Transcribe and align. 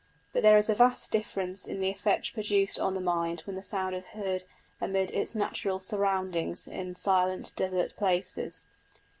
But 0.33 0.41
there 0.41 0.57
is 0.57 0.67
a 0.67 0.73
vast 0.73 1.11
difference 1.11 1.67
in 1.67 1.79
the 1.79 1.91
effect 1.91 2.33
produced 2.33 2.79
on 2.79 2.95
the 2.95 2.99
mind 2.99 3.41
when 3.41 3.55
the 3.55 3.61
sound 3.61 3.93
is 3.93 4.03
heard 4.05 4.45
amid 4.81 5.11
its 5.11 5.35
natural 5.35 5.77
surroundings 5.79 6.65
in 6.67 6.95
silent 6.95 7.53
desert 7.55 7.95
places. 7.95 8.63